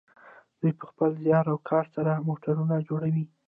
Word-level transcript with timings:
دوی 0.59 0.71
په 0.79 0.85
خپل 0.91 1.09
زیار 1.23 1.45
او 1.53 1.57
کار 1.69 1.85
سره 1.95 2.23
موټرونه 2.27 2.75
جوړوي. 2.87 3.25